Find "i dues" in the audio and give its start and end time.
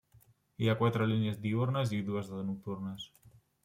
2.01-2.35